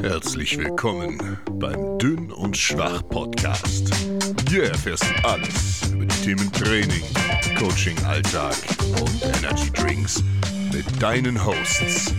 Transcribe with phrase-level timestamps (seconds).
[0.00, 3.92] Herzlich willkommen beim Dünn und Schwach Podcast.
[4.48, 7.02] Hier erfährst du alles über die Themen Training,
[7.58, 8.54] Coaching, Alltag
[9.00, 10.22] und Energy Drinks
[10.72, 12.14] mit deinen Hosts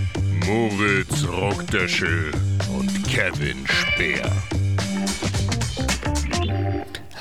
[0.45, 2.31] Moritz Rockdöschel
[2.77, 4.29] und Kevin Speer.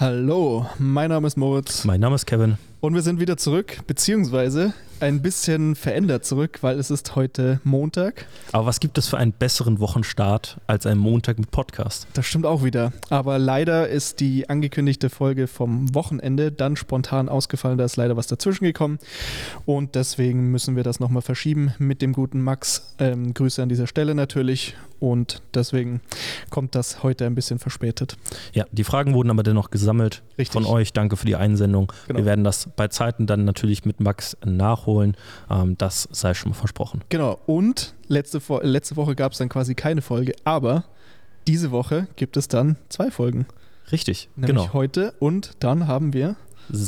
[0.01, 2.59] Hallo, mein Name ist Moritz Mein Name ist Kevin.
[2.81, 8.27] und wir sind wieder zurück, beziehungsweise ein bisschen verändert zurück, weil es ist heute Montag.
[8.53, 12.07] Aber was gibt es für einen besseren Wochenstart als ein Montag mit Podcast?
[12.15, 12.93] Das stimmt auch wieder.
[13.11, 17.79] Aber leider ist die angekündigte Folge vom Wochenende dann spontan ausgefallen.
[17.79, 18.99] Da ist leider was dazwischen gekommen.
[19.67, 22.95] Und deswegen müssen wir das nochmal verschieben mit dem guten Max.
[22.99, 24.77] Ähm, Grüße an dieser Stelle natürlich.
[25.03, 26.01] Und deswegen
[26.49, 28.17] kommt das heute ein bisschen verspätet.
[28.53, 30.53] Ja, die Fragen wurden aber dennoch gesammelt Richtig.
[30.53, 30.93] von euch.
[30.93, 31.93] Danke für die Einsendung.
[32.07, 32.21] Genau.
[32.21, 35.17] Wir werden das bei Zeiten dann natürlich mit Max nachholen.
[35.51, 37.03] Ähm, das sei schon mal versprochen.
[37.09, 37.41] Genau.
[37.47, 40.35] Und letzte, letzte Woche gab es dann quasi keine Folge.
[40.45, 40.85] Aber
[41.49, 43.47] diese Woche gibt es dann zwei Folgen.
[43.91, 44.73] Richtig, Nämlich genau.
[44.73, 46.37] heute und dann haben wir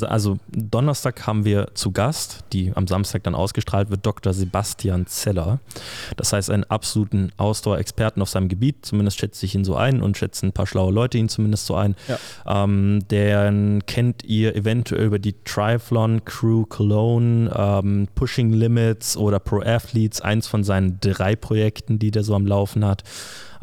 [0.02, 4.32] Also Donnerstag haben wir zu Gast, die am Samstag dann ausgestrahlt wird, Dr.
[4.32, 5.60] Sebastian Zeller.
[6.16, 8.86] Das heißt, einen absoluten Ausdauerexperten auf seinem Gebiet.
[8.86, 11.74] Zumindest schätze ich ihn so ein und schätzen ein paar schlaue Leute ihn zumindest so
[11.74, 11.96] ein.
[12.08, 12.18] Ja.
[12.64, 19.60] Ähm, den kennt ihr eventuell über die Triathlon Crew Cologne, ähm, Pushing Limits oder Pro
[19.60, 23.02] Athletes, eins von seinen drei Projekten, die der so am Laufen hat.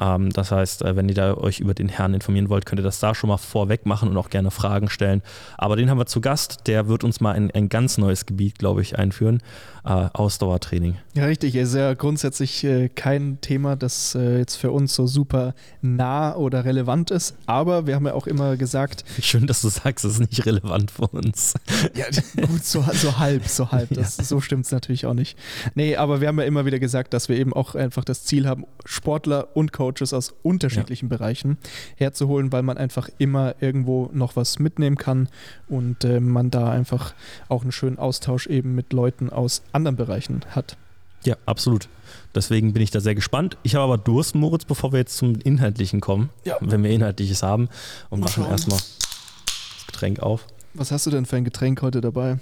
[0.02, 2.84] Ähm, das heißt, äh, wenn ihr da euch über den Herrn informieren wollt, könnt ihr
[2.84, 5.22] das da schon mal vorweg machen und auch gerne Fragen stellen.
[5.58, 8.58] Aber den haben wir zu Gast, der wird uns mal in ein ganz neues Gebiet,
[8.58, 9.42] glaube ich, einführen.
[9.84, 10.98] Äh, Ausdauertraining.
[11.16, 11.56] Ja, richtig.
[11.56, 16.36] Es ist ja grundsätzlich äh, kein Thema, das äh, jetzt für uns so super nah
[16.36, 17.36] oder relevant ist.
[17.48, 20.92] Aber wir haben ja auch immer gesagt, Schön, dass du sagst, es ist nicht relevant
[20.92, 21.56] für uns.
[21.96, 22.06] ja,
[22.46, 23.90] gut, so, so halb, so halb.
[24.02, 25.38] Das, So stimmt es natürlich auch nicht.
[25.76, 28.48] Nee, aber wir haben ja immer wieder gesagt, dass wir eben auch einfach das Ziel
[28.48, 31.58] haben, Sportler und Coaches aus unterschiedlichen Bereichen
[31.98, 35.28] herzuholen, weil man einfach immer irgendwo noch was mitnehmen kann
[35.68, 37.14] und äh, man da einfach
[37.50, 40.78] auch einen schönen Austausch eben mit Leuten aus anderen Bereichen hat.
[41.24, 41.88] Ja, absolut.
[42.34, 43.58] Deswegen bin ich da sehr gespannt.
[43.64, 46.58] Ich habe aber Durst, Moritz, bevor wir jetzt zum Inhaltlichen kommen, Ja.
[46.62, 47.70] wenn wir Inhaltliches haben.
[48.10, 50.48] Und machen erstmal das Getränk auf.
[50.74, 52.40] Was hast du denn für ein Getränk heute dabei?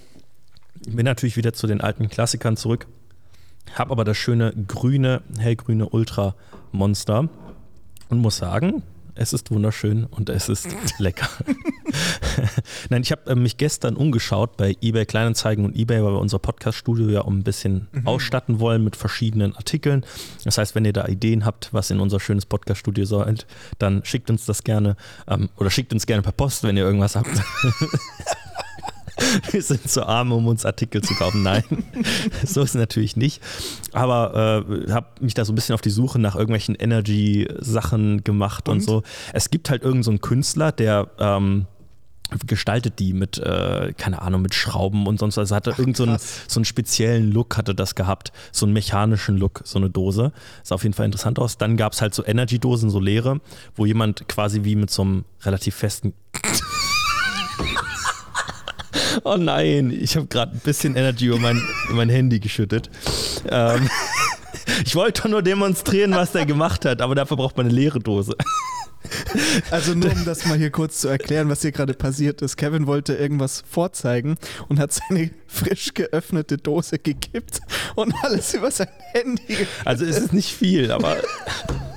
[0.86, 2.88] Ich bin natürlich wieder zu den alten Klassikern zurück.
[3.74, 6.36] Habe aber das schöne grüne, hellgrüne Ultra
[6.72, 7.28] Monster
[8.10, 8.82] und muss sagen,
[9.20, 11.28] es ist wunderschön und es ist lecker.
[12.90, 16.40] Nein, ich habe äh, mich gestern umgeschaut bei eBay Kleinanzeigen und eBay, weil wir unser
[16.40, 20.06] Podcast-Studio ja um ein bisschen ausstatten wollen mit verschiedenen Artikeln.
[20.46, 23.36] Das heißt, wenn ihr da Ideen habt, was in unser schönes Podcast-Studio soll,
[23.78, 24.96] dann schickt uns das gerne
[25.28, 27.30] ähm, oder schickt uns gerne per Post, wenn ihr irgendwas habt.
[29.52, 31.44] Wir sind zu arm, um uns Artikel zu kaufen.
[31.44, 31.64] Nein,
[32.46, 33.42] so ist es natürlich nicht.
[33.92, 38.70] Aber äh, habe mich da so ein bisschen auf die Suche nach irgendwelchen Energy-Sachen gemacht
[38.70, 38.82] und, Und?
[38.82, 39.04] so.
[39.34, 41.66] Es gibt halt irgendeinen so einen Künstler, der ähm,
[42.46, 45.52] gestaltet die mit, äh, keine Ahnung, mit Schrauben und sonst was.
[45.52, 48.32] Also hatte irgend so einen, so einen speziellen Look, hatte das gehabt.
[48.52, 50.32] So einen mechanischen Look, so eine Dose.
[50.64, 51.58] Sah auf jeden Fall interessant aus.
[51.58, 53.42] Dann gab es halt so Energy-Dosen, so leere,
[53.76, 56.14] wo jemand quasi wie mit so einem relativ festen
[59.24, 62.90] Oh nein, ich habe gerade ein bisschen Energy über mein, mein Handy geschüttet.
[63.50, 63.90] Ähm,
[64.86, 68.00] ich wollte doch nur demonstrieren, was der gemacht hat, aber dafür braucht man eine leere
[68.00, 68.36] Dose.
[69.72, 72.58] Also nur um das mal hier kurz zu erklären, was hier gerade passiert ist.
[72.58, 74.38] Kevin wollte irgendwas vorzeigen
[74.68, 77.62] und hat seine frisch geöffnete Dose gekippt
[77.96, 79.68] und alles über sein Handy.
[79.86, 81.18] Also es ist nicht viel, aber.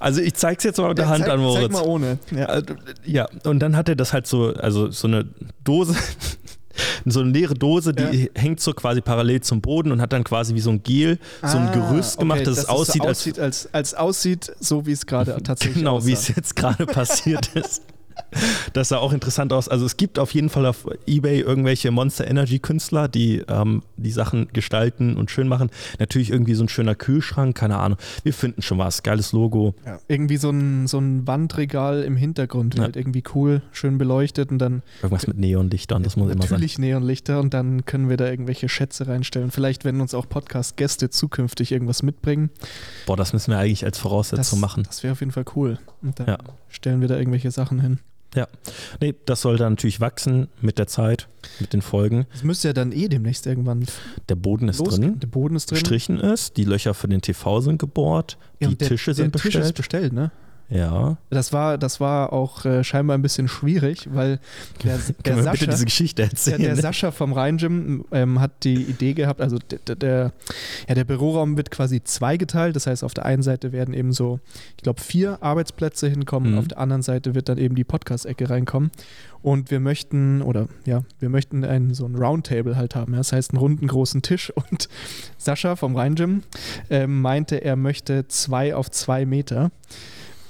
[0.00, 1.62] Also ich zeig's jetzt mal mit der Ja, Hand zeig, an, Moritz.
[1.62, 2.18] Zeig mal ohne.
[2.30, 2.46] Ja.
[2.46, 5.26] Also, Ja, und dann hat er das halt so, also so eine
[5.64, 5.94] Dose,
[7.04, 10.54] so eine leere Dose, die hängt so quasi parallel zum Boden und hat dann quasi
[10.54, 13.18] wie so ein Gel, so ein Ah, Gerüst gemacht, okay, dass es so aussieht, als
[13.18, 16.32] aussieht als, als aussieht, so wie es gerade tatsächlich Genau, wie es aussah.
[16.36, 17.82] jetzt gerade passiert ist.
[18.74, 19.68] Das sah auch interessant aus.
[19.68, 24.10] Also es gibt auf jeden Fall auf Ebay irgendwelche Monster Energy Künstler, die ähm, die
[24.10, 25.70] Sachen gestalten und schön machen.
[25.98, 27.98] Natürlich irgendwie so ein schöner Kühlschrank, keine Ahnung.
[28.22, 29.02] Wir finden schon was.
[29.02, 29.74] Geiles Logo.
[29.86, 29.98] Ja.
[30.06, 32.82] Irgendwie so ein, so ein Wandregal im Hintergrund, Ja.
[32.84, 36.50] halt irgendwie cool, schön beleuchtet und dann Irgendwas mit Neonlichtern, das muss immer sein.
[36.52, 39.50] natürlich Neonlichter und dann können wir da irgendwelche Schätze reinstellen.
[39.50, 42.50] Vielleicht, wenn uns auch Podcast-Gäste zukünftig irgendwas mitbringen.
[43.06, 44.82] Boah, das müssen wir eigentlich als Voraussetzung machen.
[44.84, 45.78] Das wäre auf jeden Fall cool.
[46.02, 46.38] Und dann Ja.
[46.68, 47.98] stellen wir da irgendwelche Sachen hin.
[49.00, 51.28] Nee, das soll dann natürlich wachsen mit der Zeit,
[51.60, 52.26] mit den Folgen.
[52.32, 53.84] Das müsste ja dann eh demnächst irgendwann
[54.28, 55.02] Der Boden ist losgehen.
[55.12, 55.78] drin, Der Boden ist drin.
[55.78, 59.40] gestrichen ist, die Löcher für den TV sind gebohrt, Ja, die der, Tische sind der
[59.42, 59.76] Tisch ist bestellt.
[59.76, 60.30] bestellt, ne?
[60.70, 61.16] Ja.
[61.30, 64.38] Das war, das war auch äh, scheinbar ein bisschen schwierig, weil
[64.84, 66.60] der, der Sascha, bitte diese Geschichte der, erzählen?
[66.62, 70.32] der Sascha vom Rhein-Gym ähm, hat die Idee gehabt, also der, der,
[70.88, 72.76] ja, der Büroraum wird quasi zweigeteilt.
[72.76, 74.40] Das heißt, auf der einen Seite werden eben so,
[74.76, 76.58] ich glaube, vier Arbeitsplätze hinkommen, Mhm.
[76.58, 78.90] auf der anderen Seite wird dann eben die Podcast-Ecke reinkommen.
[79.40, 83.12] Und wir möchten, oder ja, wir möchten einen, so ein Roundtable halt haben.
[83.12, 83.18] Ja?
[83.18, 84.52] Das heißt, einen runden großen Tisch.
[84.70, 84.88] Und
[85.38, 86.42] Sascha vom Rhein-Gym
[86.90, 89.70] ähm, meinte, er möchte zwei auf zwei Meter.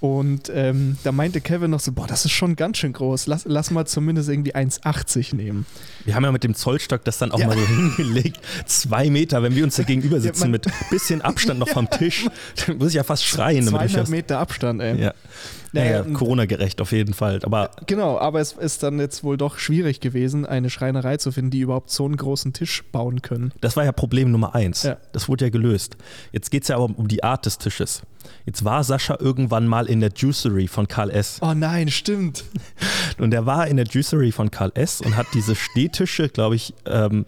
[0.01, 3.27] Und ähm, da meinte Kevin noch so, boah, das ist schon ganz schön groß.
[3.27, 5.67] Lass, lass mal zumindest irgendwie 1,80 nehmen.
[6.05, 7.49] Wir haben ja mit dem Zollstock das dann auch Ja.
[7.49, 8.39] mal so hingelegt.
[8.67, 12.27] Zwei Meter, wenn wir uns da gegenüber sitzen man- mit bisschen Abstand noch vom Tisch,
[12.67, 13.67] dann muss ich ja fast schreien.
[13.67, 15.01] damit ich 200 das, Meter Abstand, ey.
[15.03, 15.15] ja.
[15.79, 17.41] Naja, Corona-gerecht auf jeden Fall.
[17.43, 21.51] Aber Genau, aber es ist dann jetzt wohl doch schwierig gewesen, eine Schreinerei zu finden,
[21.51, 23.53] die überhaupt so einen großen Tisch bauen können.
[23.61, 24.83] das war ja Problem Nummer eins.
[24.83, 24.97] Ja.
[25.13, 25.97] Das wurde ja gelöst.
[26.33, 28.03] Jetzt geht es ja aber um die Art des Tisches.
[28.45, 31.39] Jetzt war Sascha irgendwann mal in der Juicery von Karl S.
[31.41, 32.45] Oh nein, stimmt.
[33.19, 35.01] Und er war in der Juicery von Karl S.
[35.01, 37.25] und hat diese Stehtische, glaube ich, ähm,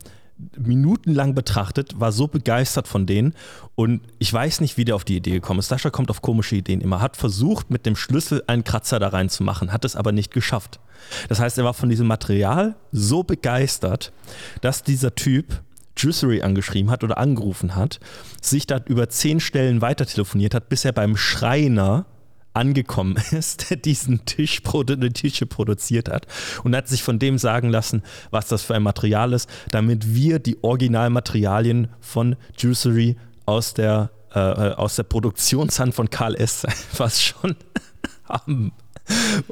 [0.59, 3.35] minutenlang betrachtet, war so begeistert von denen
[3.75, 5.69] und ich weiß nicht, wie der auf die Idee gekommen ist.
[5.69, 9.73] Sascha kommt auf komische Ideen immer, hat versucht, mit dem Schlüssel einen Kratzer da reinzumachen,
[9.73, 10.81] hat es aber nicht geschafft.
[11.29, 14.13] Das heißt, er war von diesem Material so begeistert,
[14.61, 15.63] dass dieser Typ
[15.97, 18.01] Juicery angeschrieben hat oder angerufen hat,
[18.41, 22.07] sich da über zehn Stellen weiter telefoniert hat, bis er beim Schreiner
[22.55, 26.27] angekommen ist, der diesen Tisch, die Tische produziert hat
[26.65, 30.39] und hat sich von dem sagen lassen, was das für ein Material ist, damit wir
[30.39, 33.17] die Originalmaterialien von Juicery
[33.47, 36.67] aus der, äh, aus der Produktionshand von Karl S.
[36.97, 37.57] was schon
[38.25, 38.73] haben.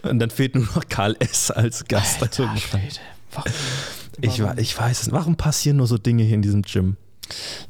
[0.03, 1.51] Und dann fehlt nur noch Karl S.
[1.51, 2.23] als Gast.
[2.23, 2.55] Alter.
[3.33, 3.53] Warum?
[4.21, 5.13] ich, ich weiß es.
[5.13, 6.97] Warum passieren nur so Dinge hier in diesem Gym?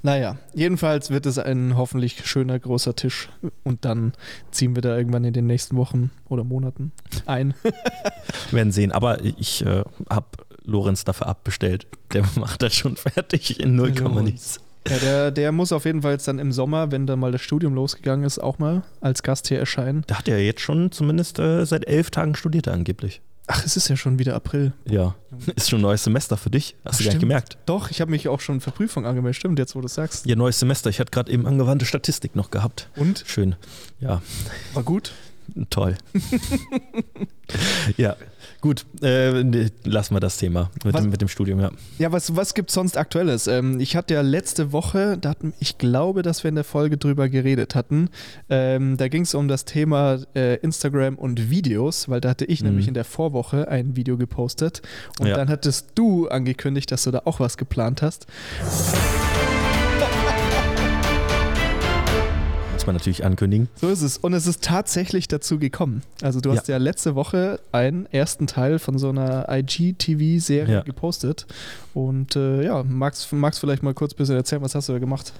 [0.03, 3.29] Naja, jedenfalls wird es ein hoffentlich schöner großer Tisch
[3.65, 4.13] und dann
[4.51, 6.93] ziehen wir da irgendwann in den nächsten Wochen oder Monaten
[7.27, 7.55] ein.
[7.63, 7.73] Wir
[8.53, 8.93] werden sehen.
[8.93, 10.27] Aber ich äh, habe
[10.65, 11.87] Lorenz dafür abbestellt.
[12.13, 14.23] Der macht das schon fertig in 0, Lorenz.
[14.23, 14.61] nichts.
[14.89, 17.43] Ja, der, der muss auf jeden Fall jetzt dann im Sommer, wenn dann mal das
[17.43, 20.05] Studium losgegangen ist, auch mal als Gast hier erscheinen.
[20.07, 23.21] Da hat er jetzt schon zumindest äh, seit elf Tagen studiert er angeblich.
[23.51, 24.75] Ach, es ist ja schon wieder April.
[24.85, 25.15] Ja.
[25.57, 26.77] Ist schon ein neues Semester für dich.
[26.85, 27.57] Hast Ach, du gar nicht gemerkt.
[27.65, 29.37] Doch, ich habe mich auch schon für Prüfung angemeldet.
[29.37, 30.27] Stimmt, jetzt wo du es sagst.
[30.27, 30.91] Ja, neues Semester.
[30.91, 32.91] Ich hatte gerade eben angewandte Statistik noch gehabt.
[32.95, 33.25] Und?
[33.27, 33.57] Schön.
[34.01, 34.21] Ja,
[34.75, 35.13] War gut?
[35.71, 35.97] Toll.
[37.97, 38.17] ja,
[38.61, 38.85] gut.
[39.03, 41.71] Äh, lassen wir das Thema mit Was- dem, mit dem Studium, ja.
[41.99, 43.47] Ja, was, was gibt es sonst Aktuelles?
[43.47, 46.97] Ähm, ich hatte ja letzte Woche, da hatten, ich glaube, dass wir in der Folge
[46.99, 48.11] drüber geredet hatten.
[48.51, 52.61] Ähm, da ging es um das Thema äh, Instagram und Videos, weil da hatte ich
[52.61, 52.69] Mhm.
[52.69, 54.83] nämlich in der Vorwoche ein Video gepostet
[55.19, 55.37] und Ja.
[55.37, 58.27] dann hattest du angekündigt, dass du da auch was geplant hast.
[62.89, 63.69] Man natürlich ankündigen.
[63.81, 64.19] So ist es.
[64.19, 66.03] Und es ist tatsächlich dazu gekommen.
[66.23, 70.81] Also du hast ja, letzte Woche einen ersten Teil von so einer IGTV-Serie Ja.
[70.83, 71.47] gepostet.
[71.95, 74.99] Und äh, ja, magst, magst vielleicht mal kurz ein bisschen erzählen, was hast du da
[74.99, 75.33] gemacht?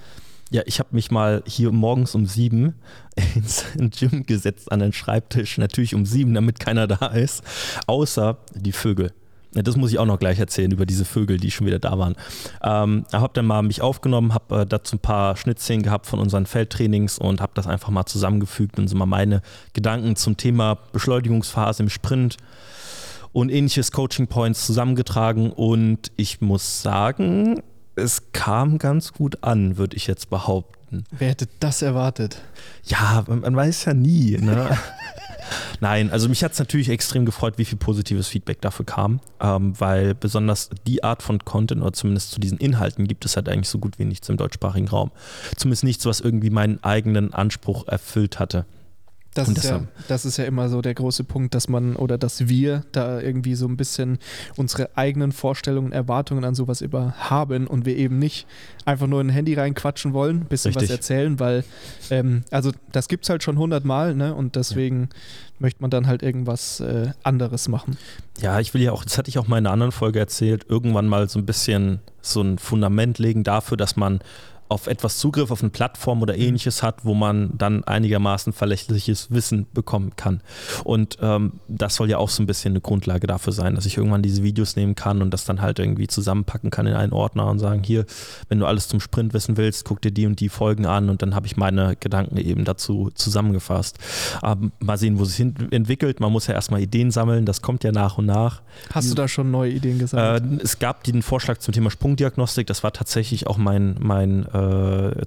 [0.51, 2.73] Ja, ich habe mich mal hier morgens um sieben
[3.35, 5.57] ins Gym gesetzt an den Schreibtisch.
[5.57, 7.43] Natürlich um sieben, damit keiner da ist.
[7.85, 9.11] Außer die Vögel.
[9.51, 12.15] Das muss ich auch noch gleich erzählen über diese Vögel, die schon wieder da waren.
[12.63, 16.45] Ähm, habe dann mal mich aufgenommen, habe äh, dazu ein paar Schnittszenen gehabt von unseren
[16.45, 19.41] Feldtrainings und habe das einfach mal zusammengefügt und so mal meine
[19.73, 22.37] Gedanken zum Thema Beschleunigungsphase im Sprint
[23.31, 27.61] und ähnliches Coaching Points zusammengetragen und ich muss sagen,
[27.95, 31.03] es kam ganz gut an, würde ich jetzt behaupten.
[31.11, 32.41] Wer hätte das erwartet?
[32.83, 34.37] Ja, man, man weiß ja nie.
[34.37, 34.77] Ne?
[35.79, 39.79] Nein, also mich hat es natürlich extrem gefreut, wie viel positives Feedback dafür kam, ähm,
[39.79, 43.69] weil besonders die Art von Content oder zumindest zu diesen Inhalten gibt es halt eigentlich
[43.69, 45.11] so gut wie nichts im deutschsprachigen Raum.
[45.55, 48.65] Zumindest nichts, was irgendwie meinen eigenen Anspruch erfüllt hatte.
[49.39, 52.17] Das Und ist, ja, das ist ja immer so der große Punkt, dass man oder
[52.17, 54.19] dass wir da irgendwie so ein bisschen
[54.57, 58.47] unsere eigenen Vorstellungen, Erwartungen an sowas über haben und wir eben nicht
[58.85, 60.97] einfach nur in ein Handy reinquatschen wollen, bisschen was Richtig.
[60.97, 61.63] erzählen, weil,
[62.09, 64.35] ähm, also das gibt es halt schon hundertmal, ne?
[64.35, 65.09] Und deswegen
[65.59, 67.97] möchte man dann halt irgendwas äh, anderes machen.
[68.41, 70.65] Ja, ich will ja auch, das hatte ich auch mal in einer anderen Folge erzählt,
[70.67, 74.19] irgendwann mal so ein bisschen so ein Fundament legen dafür, dass man
[74.69, 79.65] auf etwas Zugriff auf eine Plattform oder ähnliches hat, wo man dann einigermaßen verlässliches Wissen
[79.73, 80.41] bekommen kann.
[80.83, 83.97] Und ähm, das soll ja auch so ein bisschen eine Grundlage dafür sein, dass ich
[83.97, 87.47] irgendwann diese Videos nehmen kann und das dann halt irgendwie zusammenpacken kann in einen Ordner
[87.47, 88.05] und sagen, hier,
[88.47, 91.23] wenn du alles zum Sprint wissen willst, guck dir die und die Folgen an und
[91.23, 93.97] dann habe ich meine Gedanken eben dazu zusammengefasst.
[94.43, 96.19] Ähm, mal sehen, wo es hin entwickelt.
[96.19, 98.61] Man muss ja erstmal Ideen sammeln, das kommt ja nach und nach.
[98.91, 100.45] Hast du da schon neue Ideen gesagt?
[100.45, 104.58] Äh, es gab den Vorschlag zum Thema Sprungdiagnostik, das war tatsächlich auch mein, mein äh,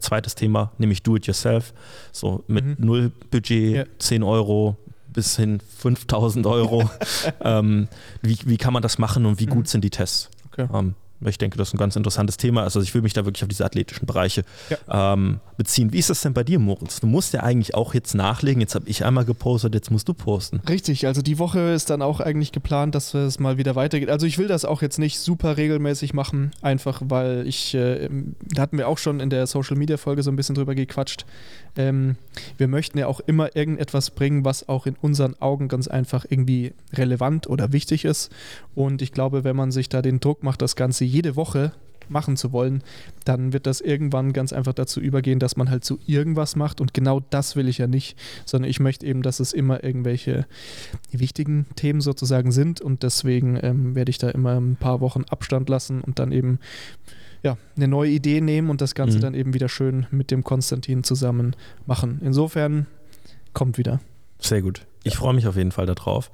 [0.01, 1.73] zweites Thema, nämlich Do It Yourself.
[2.13, 2.77] So mit Mhm.
[2.79, 3.85] null Budget, Ja.
[3.99, 4.77] 10 Euro,
[5.13, 6.89] bis hin 5000 Euro.
[7.43, 7.89] ähm,
[8.23, 9.67] wie, wie kann man das machen und wie gut mhm.
[9.67, 10.31] sind die Tests?
[10.51, 10.69] Okay.
[10.73, 10.95] Ähm,
[11.31, 12.63] ich denke, das ist ein ganz interessantes Thema.
[12.63, 15.13] Also ich will mich da wirklich auf diese athletischen Bereiche ja.
[15.15, 15.93] ähm, beziehen.
[15.93, 17.01] Wie ist das denn bei dir, Moritz?
[17.01, 18.61] Du musst ja eigentlich auch jetzt nachlegen.
[18.61, 20.61] Jetzt habe ich einmal gepostet, jetzt musst du posten.
[20.69, 24.11] Richtig, also die Woche ist dann auch eigentlich geplant, dass es mal wieder weitergeht.
[24.11, 28.09] Also ich will das auch jetzt nicht super regelmäßig machen, einfach weil ich, äh,
[28.53, 31.25] da hatten wir auch schon in der Social Media Folge so ein bisschen drüber gequatscht.
[31.77, 32.17] Ähm,
[32.59, 36.73] wir möchten ja auch immer irgendetwas bringen, was auch in unseren Augen ganz einfach irgendwie
[36.93, 38.31] relevant oder wichtig ist.
[38.75, 41.73] Und ich glaube, wenn man sich da den Druck macht, das Ganze jede Woche
[42.09, 42.83] machen zu wollen,
[43.25, 46.95] dann wird das irgendwann ganz einfach dazu übergehen, dass man halt so irgendwas macht und
[46.95, 50.47] genau das will ich ja nicht, sondern ich möchte eben, dass es immer irgendwelche
[51.11, 55.69] wichtigen Themen sozusagen sind und deswegen ähm, werde ich da immer ein paar Wochen Abstand
[55.69, 56.59] lassen und dann eben
[57.43, 59.23] ja, eine neue Idee nehmen und das Ganze mhm.
[59.23, 62.21] dann eben wieder schön mit dem Konstantin zusammen machen.
[62.23, 62.87] Insofern
[63.53, 64.01] kommt wieder.
[64.39, 64.87] Sehr gut.
[65.05, 66.31] Ich freue mich auf jeden Fall darauf.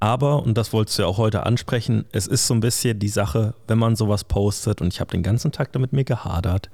[0.00, 3.08] Aber, und das wolltest du ja auch heute ansprechen, es ist so ein bisschen die
[3.08, 6.70] Sache, wenn man sowas postet, und ich habe den ganzen Tag damit mir gehadert,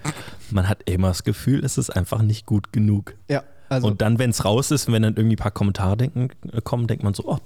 [0.51, 3.15] man hat immer das Gefühl, es ist einfach nicht gut genug.
[3.29, 3.43] Ja.
[3.71, 6.61] Also und dann, wenn es raus ist, wenn dann irgendwie ein paar Kommentare denken, äh,
[6.63, 7.39] kommen, denkt man so, oh,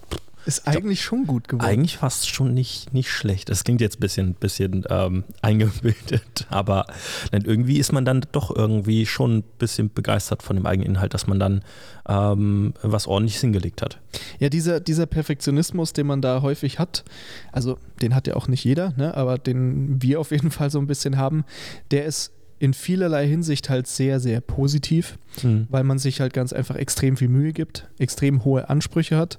[0.47, 1.67] ist eigentlich schon gut geworden.
[1.69, 3.49] Eigentlich fast schon nicht, nicht schlecht.
[3.49, 6.87] Das klingt jetzt ein bisschen, bisschen ähm, eingebildet, aber
[7.31, 11.15] dann irgendwie ist man dann doch irgendwie schon ein bisschen begeistert von dem eigenen Inhalt,
[11.15, 11.63] dass man dann
[12.09, 14.01] ähm, was ordentliches hingelegt hat.
[14.39, 17.05] Ja, dieser, dieser Perfektionismus, den man da häufig hat,
[17.53, 20.79] also den hat ja auch nicht jeder, ne, aber den wir auf jeden Fall so
[20.79, 21.45] ein bisschen haben,
[21.91, 25.67] der ist in vielerlei Hinsicht halt sehr, sehr positiv, mhm.
[25.69, 29.39] weil man sich halt ganz einfach extrem viel Mühe gibt, extrem hohe Ansprüche hat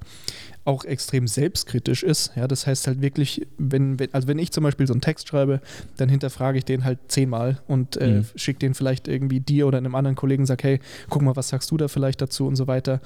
[0.65, 2.31] auch extrem selbstkritisch ist.
[2.35, 5.27] Ja, das heißt halt wirklich, wenn, wenn, also wenn ich zum Beispiel so einen Text
[5.27, 5.59] schreibe,
[5.97, 8.25] dann hinterfrage ich den halt zehnmal und äh, mhm.
[8.35, 11.69] schicke den vielleicht irgendwie dir oder einem anderen Kollegen, sag, hey, guck mal, was sagst
[11.71, 13.01] du da vielleicht dazu und so weiter.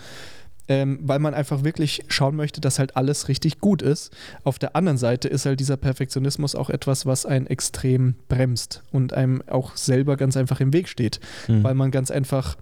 [0.70, 4.12] Ähm, weil man einfach wirklich schauen möchte, dass halt alles richtig gut ist.
[4.44, 9.14] Auf der anderen Seite ist halt dieser Perfektionismus auch etwas, was einen extrem bremst und
[9.14, 11.64] einem auch selber ganz einfach im Weg steht, mhm.
[11.64, 12.58] weil man ganz einfach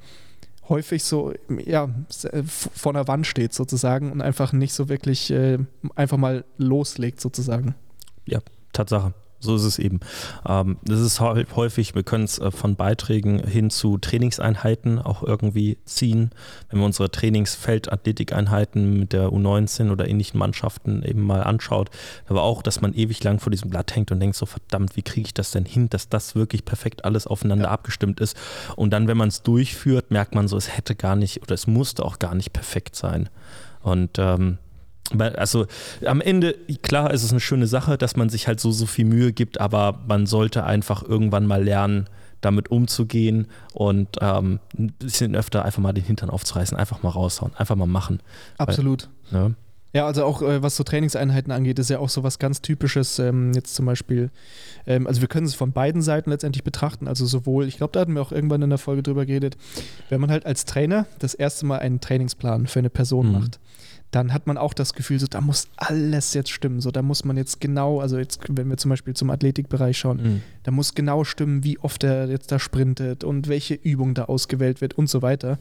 [0.70, 1.34] häufig so
[1.66, 1.90] ja,
[2.32, 5.60] äh, vor der Wand steht sozusagen und einfach nicht so wirklich äh,
[5.96, 7.76] einfach mal loslegt sozusagen.
[8.26, 8.40] Ja,
[8.74, 9.14] Tatsache.
[9.46, 10.00] So ist es eben.
[10.48, 15.78] Ähm, das ist häufig, wir können es äh, von Beiträgen hin zu Trainingseinheiten auch irgendwie
[15.86, 16.32] ziehen.
[16.70, 21.90] Wenn man unsere Trainingsfeldathletikeinheiten mit der U19 oder ähnlichen Mannschaften eben mal anschaut,
[22.28, 25.02] aber auch, dass man ewig lang vor diesem Blatt hängt und denkt so, verdammt, wie
[25.02, 27.72] kriege ich das denn hin, dass das wirklich perfekt alles aufeinander ja.
[27.72, 28.36] abgestimmt ist.
[28.76, 31.68] Und dann, wenn man es durchführt, merkt man so, es hätte gar nicht oder es
[31.68, 33.30] musste auch gar nicht perfekt sein.
[33.82, 34.58] Und ähm,
[35.20, 35.68] also
[36.06, 39.06] am Ende, klar ist es eine schöne Sache, dass man sich halt so, so viel
[39.06, 42.10] Mühe gibt, aber man sollte einfach irgendwann mal lernen,
[42.42, 47.54] damit umzugehen und ähm, ein bisschen öfter einfach mal den Hintern aufzureißen, einfach mal raushauen,
[47.56, 48.20] einfach mal machen.
[48.58, 49.10] Absolut.
[49.32, 49.56] Weil, ne?
[49.94, 53.18] Ja, also auch äh, was so Trainingseinheiten angeht, ist ja auch so was ganz Typisches.
[53.18, 54.30] Ähm, jetzt zum Beispiel,
[54.86, 57.08] ähm, also wir können es von beiden Seiten letztendlich betrachten.
[57.08, 59.56] Also sowohl, ich glaube, da hatten wir auch irgendwann in der Folge drüber geredet,
[60.10, 63.32] wenn man halt als Trainer das erste Mal einen Trainingsplan für eine Person mhm.
[63.32, 63.60] macht
[64.16, 66.80] dann hat man auch das Gefühl, so da muss alles jetzt stimmen.
[66.80, 70.18] So, da muss man jetzt genau, also jetzt, wenn wir zum Beispiel zum Athletikbereich schauen,
[70.18, 70.42] mhm.
[70.64, 74.80] da muss genau stimmen, wie oft er jetzt da sprintet und welche Übung da ausgewählt
[74.80, 75.60] wird und so weiter.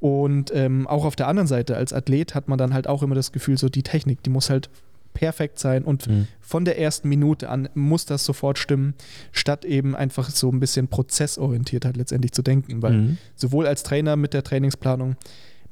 [0.00, 3.14] Und ähm, auch auf der anderen Seite, als Athlet hat man dann halt auch immer
[3.14, 4.70] das Gefühl, so die Technik, die muss halt
[5.12, 6.28] perfekt sein und mhm.
[6.40, 8.94] von der ersten Minute an muss das sofort stimmen,
[9.32, 13.18] statt eben einfach so ein bisschen prozessorientiert halt letztendlich zu denken, weil mhm.
[13.34, 15.16] sowohl als Trainer mit der Trainingsplanung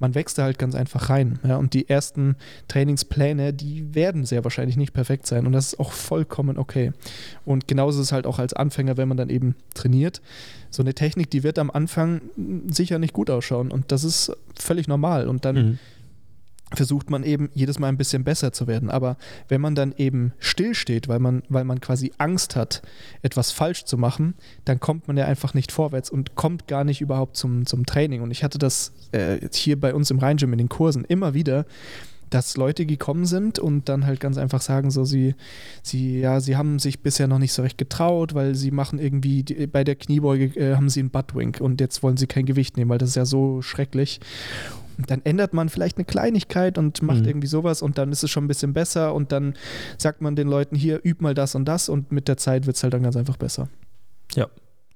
[0.05, 1.39] man wächst da halt ganz einfach rein.
[1.45, 2.37] Ja, und die ersten
[2.69, 5.47] Trainingspläne, die werden sehr wahrscheinlich nicht perfekt sein.
[5.47, 6.93] Und das ist auch vollkommen okay.
[7.47, 10.21] Und genauso ist es halt auch als Anfänger, wenn man dann eben trainiert.
[10.69, 12.21] So eine Technik, die wird am Anfang
[12.67, 13.73] sicher nicht gut ausschauen.
[13.73, 15.27] Und das ist völlig normal.
[15.27, 15.79] Und dann mhm
[16.77, 18.91] versucht man eben jedes Mal ein bisschen besser zu werden.
[18.91, 19.17] Aber
[19.49, 22.83] wenn man dann eben stillsteht, weil man, weil man quasi Angst hat,
[23.23, 27.01] etwas falsch zu machen, dann kommt man ja einfach nicht vorwärts und kommt gar nicht
[27.01, 28.23] überhaupt zum, zum Training.
[28.23, 31.67] Und ich hatte das äh, hier bei uns im Rheingym in den Kursen immer wieder,
[32.31, 35.37] dass Leute gekommen sind und dann halt ganz einfach sagen, so sie,
[35.83, 39.45] sie, ja, sie haben sich bisher noch nicht so recht getraut, weil sie machen irgendwie
[39.45, 42.77] die, bei der Kniebeuge äh, haben sie einen Buttwink und jetzt wollen sie kein Gewicht
[42.77, 44.19] nehmen, weil das ist ja so schrecklich
[44.99, 47.29] dann ändert man vielleicht eine Kleinigkeit und macht mhm.
[47.29, 49.55] irgendwie sowas und dann ist es schon ein bisschen besser und dann
[49.99, 52.77] sagt man den Leuten hier, üb mal das und das und mit der Zeit wird
[52.77, 53.69] es halt dann ganz einfach besser.
[54.35, 54.49] Ja,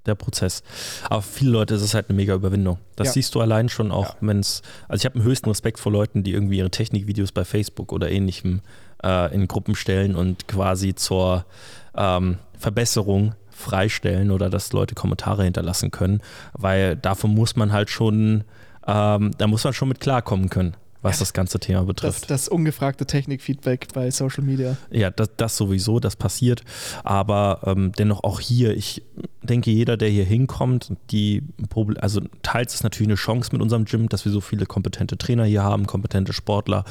[0.06, 0.62] der Prozess.
[1.08, 2.78] Aber für viele Leute ist es halt eine mega Überwindung.
[2.96, 3.12] Das ja.
[3.14, 4.16] siehst du allein schon auch, ja.
[4.20, 7.44] wenn es, also ich habe einen höchsten Respekt vor Leuten, die irgendwie ihre Technikvideos bei
[7.44, 8.62] Facebook oder ähnlichem
[9.02, 11.44] äh, in Gruppen stellen und quasi zur
[11.96, 16.20] ähm, Verbesserung freistellen oder dass Leute Kommentare hinterlassen können,
[16.52, 18.44] weil dafür muss man halt schon
[18.88, 20.74] ähm, da muss man schon mit klarkommen können.
[21.00, 22.28] was das ganze Thema Das, betrifft.
[22.30, 24.76] das ungefragte Technikfeedback bei Social Media.
[24.90, 26.62] Ja, das, das sowieso, das passiert.
[27.04, 29.02] Aber ähm, dennoch auch hier, ich
[29.42, 31.44] denke, jeder, der hier hinkommt, die
[32.00, 35.44] also teils ist natürlich eine Chance mit unserem Gym, dass wir so viele kompetente Trainer
[35.44, 36.84] hier haben, kompetente Sportler.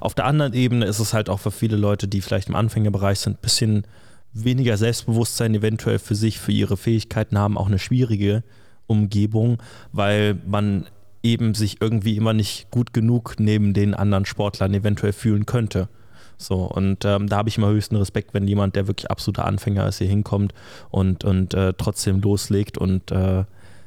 [0.00, 3.20] Auf der anderen Ebene ist es halt auch für viele Leute, die vielleicht im Anfängerbereich
[3.20, 3.86] sind, ein bisschen
[4.34, 8.42] weniger Selbstbewusstsein eventuell für sich, für ihre Fähigkeiten haben, auch eine schwierige
[8.86, 9.58] Umgebung,
[9.92, 10.86] weil man
[11.24, 15.88] eben sich irgendwie immer nicht gut genug neben den anderen Sportlern eventuell fühlen könnte.
[16.36, 19.86] So, und ähm, da habe ich immer höchsten Respekt, wenn jemand, der wirklich absoluter Anfänger
[19.88, 20.52] ist, hier hinkommt
[20.90, 23.44] und, und äh, trotzdem loslegt und äh,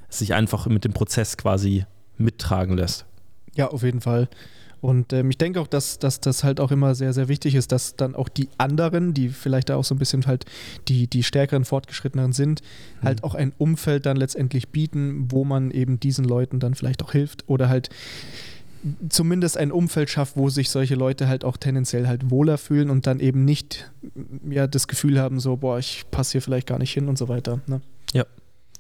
[0.10, 1.86] sich einfach mit dem Prozess quasi
[2.18, 3.06] mittragen lässt.
[3.56, 4.30] Ja, auf jeden Fall.
[4.82, 7.72] Und ähm, ich denke auch, dass, dass das halt auch immer sehr, sehr wichtig ist,
[7.72, 10.46] dass dann auch die anderen, die vielleicht da auch so ein bisschen halt
[10.88, 12.62] die, die stärkeren, fortgeschritteneren sind,
[13.02, 17.12] halt auch ein Umfeld dann letztendlich bieten, wo man eben diesen Leuten dann vielleicht auch
[17.12, 17.90] hilft oder halt
[19.10, 23.08] zumindest ein Umfeld schafft, wo sich solche Leute halt auch tendenziell halt wohler fühlen und
[23.08, 23.92] dann eben nicht
[24.50, 27.28] ja, das Gefühl haben, so, boah, ich passe hier vielleicht gar nicht hin und so
[27.28, 27.60] weiter.
[27.68, 27.82] Ne?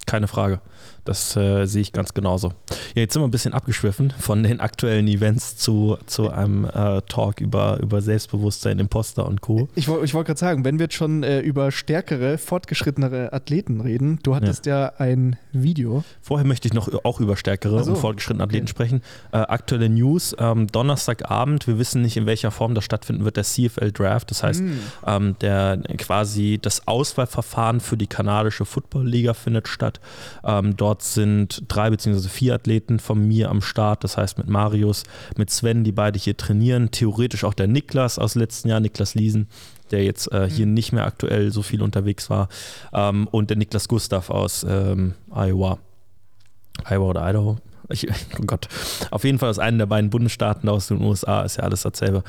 [0.08, 0.60] Keine Frage.
[1.06, 2.50] Das äh, sehe ich ganz genauso.
[2.94, 7.02] Ja, jetzt sind wir ein bisschen abgeschwiffen von den aktuellen Events zu, zu einem äh,
[7.04, 9.70] Talk über, über Selbstbewusstsein, Imposter und Co.
[9.76, 14.20] Ich, ich wollte gerade sagen, wenn wir jetzt schon äh, über stärkere, fortgeschrittenere Athleten reden,
[14.24, 16.04] du hattest ja, ein Video.
[16.22, 17.92] Vorher möchte ich noch auch über stärkere so.
[17.92, 18.72] und fortgeschrittene Athleten Okay.
[18.72, 19.02] sprechen.
[19.32, 23.44] Äh, aktuelle News, ähm, Donnerstagabend, wir wissen nicht, in welcher Form das stattfinden wird, der
[23.46, 24.30] CFL Draft.
[24.32, 24.80] Das heißt, Hm.
[25.06, 29.97] ähm, der quasi das Auswahlverfahren für die kanadische Football-Liga findet statt.
[30.44, 34.04] Ähm, dort sind drei beziehungsweise vier Athleten von mir am Start.
[34.04, 35.04] Das heißt mit Marius,
[35.38, 36.92] mit Sven, die beide hier trainieren.
[36.92, 39.48] Theoretisch auch der Niklas aus letzten Jahr, Niklas Liesen,
[39.92, 42.50] der jetzt äh, hier nicht mehr aktuell so viel unterwegs war.
[42.94, 45.80] Ähm, und der Niklas Gustav aus ähm, Iowa.
[46.89, 47.58] Iowa oder Idaho.
[47.89, 48.08] Ich,
[48.39, 48.68] oh Gott.
[49.12, 52.24] Auf jeden Fall aus einem der beiden Bundesstaaten aus den USA, ist ja alles dasselbe.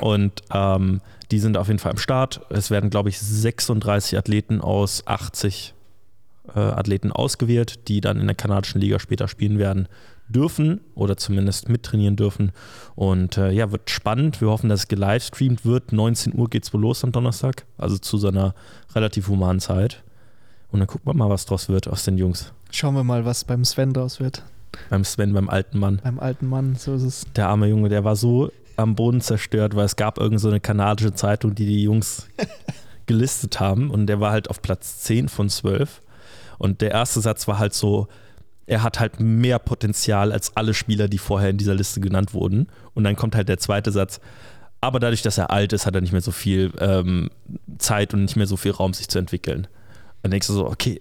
[0.00, 1.00] Und ähm,
[1.30, 2.40] die sind auf jeden Fall am Start.
[2.50, 5.74] Es werden, glaube ich, 36 Athleten aus 80
[6.54, 9.88] äh, Athleten ausgewählt, die dann in der kanadischen Liga später spielen werden
[10.28, 12.52] dürfen oder zumindest mittrainieren dürfen.
[12.94, 14.40] Und äh, ja, wird spannend.
[14.40, 15.92] Wir hoffen, dass es gelivestreamt wird.
[15.92, 18.54] 19 Uhr geht es wohl los am Donnerstag, also zu so einer
[18.94, 20.02] relativ humanen Zeit.
[20.70, 22.52] Und dann gucken wir mal, was draus wird aus den Jungs.
[22.70, 24.42] Schauen wir mal, was beim Sven draus wird.
[24.90, 26.00] Beim Sven, beim alten Mann.
[26.02, 27.26] Beim alten Mann, so ist es.
[27.36, 30.58] Der arme Junge, der war so am Boden zerstört, weil es gab irgend so eine
[30.58, 32.26] kanadische Zeitung, die die Jungs
[33.06, 36.02] gelistet haben und der war halt auf Platz 10 von 12
[36.64, 38.08] und der erste Satz war halt so,
[38.66, 42.68] er hat halt mehr Potenzial als alle Spieler, die vorher in dieser Liste genannt wurden
[42.94, 44.20] und dann kommt halt der zweite Satz,
[44.80, 47.28] aber dadurch, dass er alt ist, hat er nicht mehr so viel ähm,
[47.78, 49.66] Zeit und nicht mehr so viel Raum, sich zu entwickeln.
[50.22, 51.00] Dann denkst du so, okay,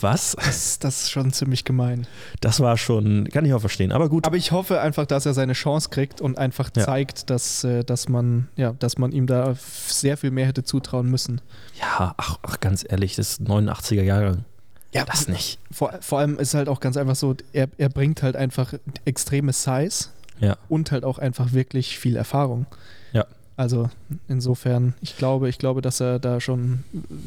[0.00, 0.36] was?
[0.36, 2.06] Das, das ist schon ziemlich gemein.
[2.40, 4.24] Das war schon, kann ich auch verstehen, aber gut.
[4.26, 6.84] Aber ich hoffe einfach, dass er seine Chance kriegt und einfach Ja.
[6.84, 9.54] zeigt, dass, äh, dass, man, ja, dass man ihm da
[9.88, 11.40] sehr viel mehr hätte zutrauen müssen.
[11.80, 14.44] Ja, ach, ach ganz ehrlich, das ist 89er Jahrgang.
[14.92, 15.58] Ja, Das nicht.
[15.70, 18.74] Vor, vor allem ist halt auch ganz einfach so, er, er bringt halt einfach
[19.04, 20.06] extreme Size
[20.40, 20.56] Ja.
[20.68, 22.66] und halt auch einfach wirklich viel Erfahrung.
[23.12, 23.24] Ja.
[23.56, 23.90] Also
[24.26, 26.82] insofern, ich glaube, ich glaube, dass er da schon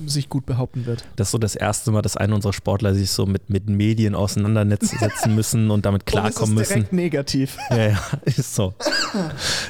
[0.07, 1.05] sich gut behaupten wird.
[1.15, 4.15] Das ist so das erste Mal, dass einer unserer Sportler sich so mit, mit Medien
[4.15, 4.97] auseinandersetzen
[5.35, 6.89] müssen und damit klarkommen und es ist müssen.
[6.89, 7.57] direkt negativ.
[7.69, 8.73] Ja, ja, ist so.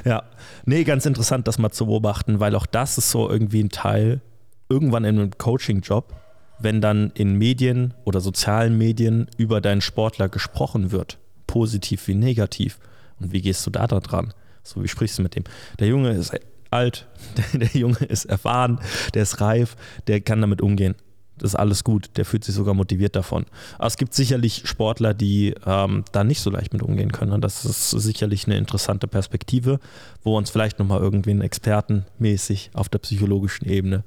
[0.06, 0.24] Ja,
[0.66, 4.22] nee, ganz interessant, das mal zu beobachten, weil auch das ist so irgendwie ein Teil,
[4.70, 6.14] irgendwann in einem Coaching-Job,
[6.60, 12.80] wenn dann in Medien oder sozialen Medien über deinen Sportler gesprochen wird, positiv wie negativ.
[13.20, 14.34] Und wie gehst du da da dran?
[14.64, 15.44] So, wie sprichst du mit dem?
[15.80, 16.34] Der Junge ist
[16.72, 18.80] alt, der, der Junge ist erfahren,
[19.14, 19.76] der ist reif,
[20.08, 20.96] der kann damit umgehen.
[21.38, 23.46] Das ist alles gut, der fühlt sich sogar motiviert davon.
[23.78, 27.32] Aber es gibt sicherlich Sportler, die ähm, da nicht so leicht mit umgehen können.
[27.32, 29.80] Und das ist sicherlich eine interessante Perspektive,
[30.24, 34.04] wo uns vielleicht nochmal irgendwen expertenmäßig auf der psychologischen Ebene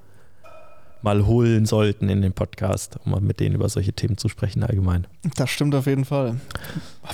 [1.06, 4.64] mal holen sollten in den Podcast, um mal mit denen über solche Themen zu sprechen
[4.64, 5.06] allgemein.
[5.36, 6.40] Das stimmt auf jeden Fall.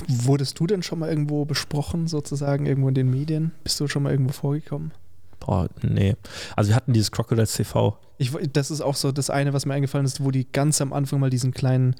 [0.07, 3.51] Wurdest du denn schon mal irgendwo besprochen, sozusagen, irgendwo in den Medien?
[3.63, 4.91] Bist du schon mal irgendwo vorgekommen?
[5.39, 6.15] Boah, nee.
[6.55, 7.97] Also wir hatten dieses Crocodiles TV.
[8.17, 10.91] Ich, das ist auch so das eine, was mir eingefallen ist, wo die ganz am
[10.91, 11.95] Anfang mal diesen kleinen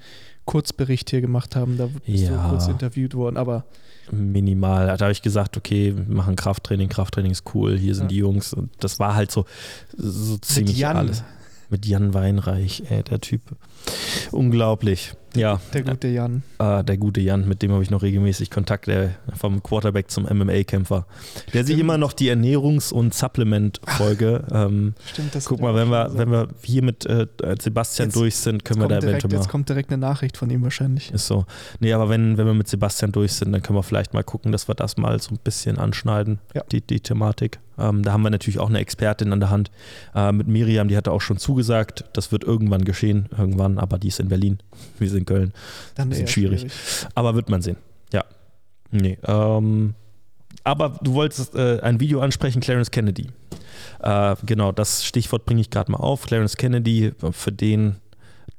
[0.46, 1.76] Kurzbericht hier gemacht haben.
[1.78, 2.42] Da bist Ja.
[2.42, 3.36] du kurz interviewt worden.
[3.36, 3.64] Aber
[4.10, 4.86] minimal.
[4.96, 8.08] Da habe ich gesagt, okay, wir machen Krafttraining, Krafttraining ist cool, hier sind Ja.
[8.08, 8.52] die Jungs.
[8.52, 9.44] Und das war halt so,
[9.96, 10.96] so ziemlich Jan.
[10.96, 11.22] alles.
[11.74, 13.40] Mit Jan Weinreich, ey, der Typ.
[14.32, 15.12] Unglaublich.
[15.36, 16.44] Ja, Der gute Jan.
[16.60, 20.26] äh, der gute Jan, mit dem habe ich noch regelmäßig Kontakt, der vom Quarterback zum
[20.26, 21.06] MMA-Kämpfer.
[21.52, 24.44] Der sich immer noch die Ernährungs- und Supplement-Folge.
[24.52, 27.26] Ähm, Stimmt, das guck mal, wenn wir, wenn wir hier mit äh,
[27.60, 29.50] Sebastian Jetzt- durch sind, können wir da direkt, eventuell Jetzt mal.
[29.50, 31.10] kommt direkt eine Nachricht von ihm wahrscheinlich.
[31.12, 31.46] Ist so.
[31.80, 34.52] Nee, aber wenn, wenn wir mit Sebastian durch sind, dann können wir vielleicht mal gucken,
[34.52, 36.62] dass wir das mal so ein bisschen anschneiden, Ja.
[36.70, 37.58] die, die Thematik.
[37.76, 39.72] Ähm, da haben wir natürlich auch eine Expertin an der Hand.
[40.14, 44.08] Äh, mit Miriam, die hatte auch schon zugesagt, das wird irgendwann geschehen, irgendwann, aber die
[44.08, 44.58] ist in Berlin,
[44.98, 45.52] wir sind in Köln.
[45.94, 46.66] Dann Bisschen eher schwierig.
[47.14, 47.76] Aber wird man sehen.
[48.12, 48.24] Ja.
[48.90, 49.18] Nee.
[49.26, 49.94] Ähm,
[50.62, 53.28] aber du wolltest äh, ein Video ansprechen, Clarence Kennedy.
[54.00, 56.26] Äh, genau, das Stichwort bringe ich gerade mal auf.
[56.26, 57.96] Clarence Kennedy, für den,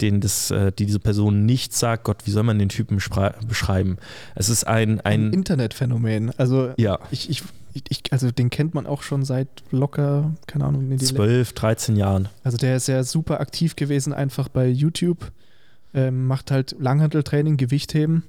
[0.02, 3.34] den das, äh, die diese Person nicht sagt, Gott, wie soll man den Typen beschrei-
[3.48, 3.98] beschreiben?
[4.36, 6.32] Es ist ein, Ein ein Internetphänomen.
[6.38, 7.44] Also ja, ich, ich,
[7.90, 11.96] ich, also den kennt man auch schon seit locker, keine Ahnung, nee, die 12, 13
[11.96, 12.30] Jahren.
[12.44, 15.32] Also der ist ja super aktiv gewesen, einfach bei YouTube.
[15.94, 18.24] Ähm, macht halt Langhanteltraining, Gewichtheben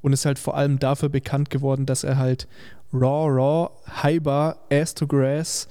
[0.00, 2.48] und ist halt vor allem dafür bekannt geworden, dass er halt
[2.92, 3.70] Raw, Raw,
[4.02, 5.68] High Bar, Ass to Grass,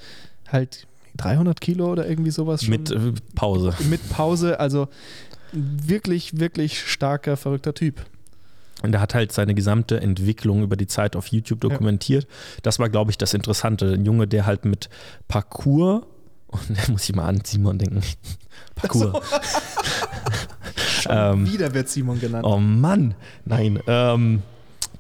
[0.48, 2.72] halt 300 Kilo oder irgendwie sowas schon.
[2.72, 3.74] Mit äh, Pause.
[3.90, 4.88] mit Pause, also
[5.52, 8.06] wirklich, wirklich starker, verrückter Typ.
[8.82, 12.28] Und er hat halt seine gesamte Entwicklung über die Zeit auf YouTube dokumentiert.
[12.64, 13.94] Das war, glaube ich, das Interessante.
[13.94, 14.90] Ein Junge, der halt mit
[15.28, 16.04] Parcours,
[16.48, 18.02] und da muss ich mal an Simon denken.
[18.76, 19.22] Parcours.
[21.10, 22.46] Ähm, Wieder wird Simon genannt.
[22.46, 23.80] Oh Mann, nein.
[23.88, 24.44] Ähm,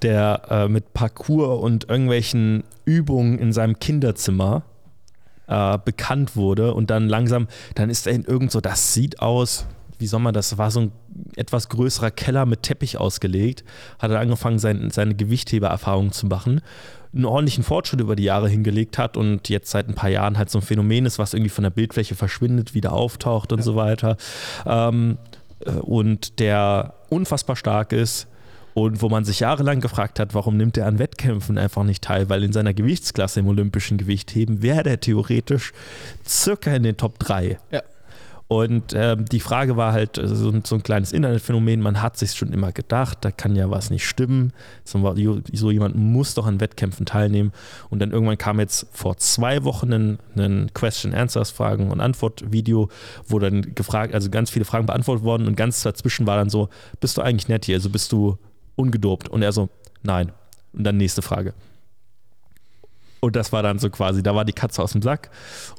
[0.02, 4.64] der äh, mit Parcours und irgendwelchen Übungen in seinem Kinderzimmer
[5.48, 9.68] äh, bekannt wurde und dann langsam, dann ist er in irgend so, das sieht aus,
[10.02, 10.92] wie soll man das, war so ein
[11.36, 13.64] etwas größerer Keller mit Teppich ausgelegt,
[14.00, 16.62] hat er angefangen, sein, seine Gewichthebererfahrungen zu machen,
[17.14, 20.50] einen ordentlichen Fortschritt über die Jahre hingelegt hat und jetzt seit ein paar Jahren halt
[20.50, 23.64] so ein Phänomen ist, was irgendwie von der Bildfläche verschwindet, wieder auftaucht und Ja.
[23.64, 24.18] so weiter.
[24.66, 25.18] Ähm,
[25.66, 28.28] äh, und der unfassbar stark ist
[28.74, 32.30] und wo man sich jahrelang gefragt hat, warum nimmt er an Wettkämpfen einfach nicht teil,
[32.30, 35.74] weil in seiner Gewichtsklasse im olympischen Gewichtheben wäre der theoretisch
[36.26, 37.60] circa in den Top 3.
[37.72, 37.82] Ja.
[38.52, 42.18] Und ähm, die Frage war halt äh, so, ein- so ein kleines Internetphänomen, man hat
[42.18, 44.52] sich schon immer gedacht, da kann ja was nicht stimmen.
[44.84, 45.16] So,
[45.54, 47.54] so jemand muss doch an Wettkämpfen teilnehmen.
[47.90, 52.90] Und dann irgendwann kam jetzt vor zwei Wochen ein, ein Question-Answers-Fragen- und Antwort-Video,
[53.26, 56.68] wo dann gefragt, also ganz viele Fragen beantwortet wurden und ganz dazwischen war dann so,
[57.00, 57.76] bist du eigentlich nett hier?
[57.78, 58.38] Also bist du
[58.76, 59.30] ungedopt?
[59.30, 59.70] Und er so,
[60.04, 60.34] nein.
[60.74, 61.54] Und dann nächste Frage.
[63.22, 65.30] Und das war dann so quasi, da war die Katze aus dem Sack.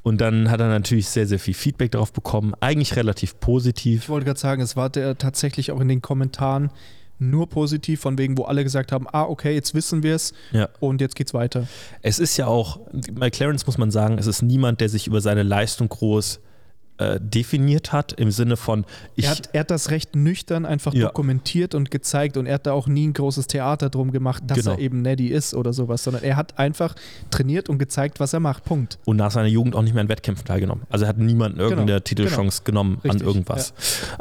[0.03, 2.55] Und dann hat er natürlich sehr, sehr viel Feedback darauf bekommen.
[2.61, 4.05] Eigentlich relativ positiv.
[4.05, 6.71] Ich wollte gerade sagen, es war der tatsächlich auch in den Kommentaren
[7.19, 10.69] nur positiv, von wegen, wo alle gesagt haben, ah, okay, jetzt wissen wir es Ja.
[10.81, 11.69] und jetzt geht's weiter.
[12.01, 12.81] Es ist ja auch,
[13.13, 16.41] bei Clarence muss man sagen, es ist niemand, der sich über seine Leistung groß
[17.03, 18.85] äh, definiert hat, im Sinne von,
[19.17, 21.07] ich, er, hat, er hat das recht nüchtern einfach Ja.
[21.07, 24.59] dokumentiert und gezeigt und er hat da auch nie ein großes Theater drum gemacht, dass
[24.59, 24.73] Genau.
[24.73, 26.95] er eben Neddy ist oder sowas, sondern er hat einfach
[27.31, 28.65] trainiert und gezeigt, was er macht.
[28.65, 28.99] Punkt.
[29.05, 30.85] und nach seiner Jugend auch nicht mehr an Wettkämpfen teilgenommen.
[30.91, 33.75] Also er hat niemanden irgendeine Genau, Titelchance genommen an Richtig, irgendwas.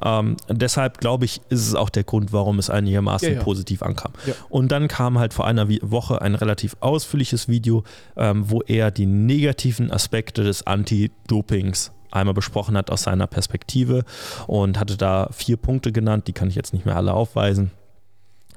[0.04, 3.44] Ähm, deshalb glaube ich, ist es auch der Grund, warum es einigermaßen Ja, ja.
[3.44, 4.12] positiv ankam.
[4.26, 4.34] Ja.
[4.50, 7.84] Und dann kam halt vor einer Woche ein relativ ausführliches Video,
[8.17, 14.04] ähm, wo er die negativen Aspekte des Anti-Dopings einmal besprochen hat aus seiner Perspektive
[14.47, 17.69] und hatte da vier Punkte genannt, die kann ich jetzt nicht mehr alle aufweisen.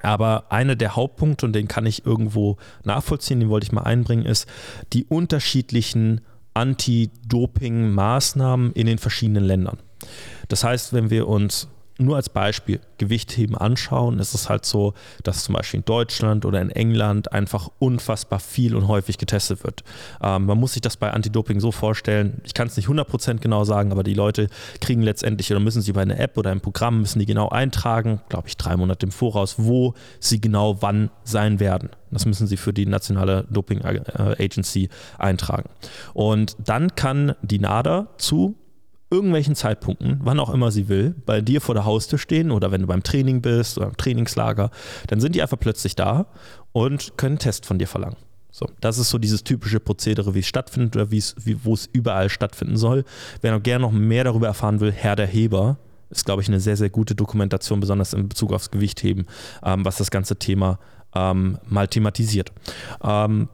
[0.01, 4.25] Aber einer der Hauptpunkte, und den kann ich irgendwo nachvollziehen, den wollte ich mal einbringen,
[4.25, 4.47] ist
[4.93, 6.21] die unterschiedlichen
[6.53, 9.77] Anti-Doping-Maßnahmen in den verschiedenen Ländern.
[10.47, 15.43] Das heißt, wenn wir uns nur als Beispiel Gewichtheben anschauen, ist es halt so, dass
[15.45, 19.83] zum Beispiel in Deutschland oder in England einfach unfassbar viel und häufig getestet wird.
[20.21, 23.63] Ähm, man muss sich das bei Anti-Doping so vorstellen, ich kann es nicht 100% genau
[23.63, 24.49] sagen, aber die Leute
[24.81, 28.21] kriegen letztendlich oder müssen sie bei einer App oder einem Programm, müssen die genau eintragen,
[28.29, 31.89] glaube ich drei Monate im Voraus, wo sie genau wann sein werden.
[32.11, 35.69] Das müssen sie für die nationale Doping Agency eintragen.
[36.13, 38.55] Und dann kann die NADA zu
[39.09, 42.81] irgendwelchen Zeitpunkten, wann auch immer sie will, bei dir vor der Haustür stehen oder wenn
[42.81, 44.71] du beim Training bist oder im Trainingslager,
[45.07, 46.25] dann sind die einfach plötzlich da
[46.71, 48.17] und können einen Test von dir verlangen.
[48.51, 51.89] So, das ist so dieses typische Prozedere, wie es stattfindet oder wie es, wo es
[51.91, 53.03] überall stattfinden soll.
[53.41, 55.77] Wer noch gerne noch mehr darüber erfahren will, Herr der Heber,
[56.09, 59.25] ist, glaube ich, eine sehr, sehr gute Dokumentation, besonders in Bezug aufs Gewichtheben,
[59.63, 60.79] ähm, was das ganze Thema
[61.13, 62.51] ähm, mal thematisiert.
[63.03, 63.49] Ähm,